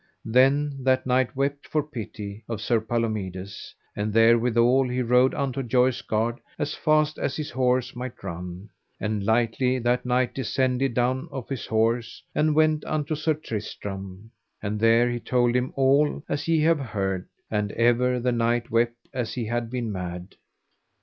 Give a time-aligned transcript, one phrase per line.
[0.25, 6.01] Then that knight wept for pity of Sir Palomides; and therewithal he rode unto Joyous
[6.01, 8.69] Gard as fast as his horse might run,
[8.99, 14.79] and lightly that knight descended down off his horse and went unto Sir Tristram, and
[14.79, 19.35] there he told him all as ye have heard, and ever the knight wept as
[19.35, 20.33] he had been mad.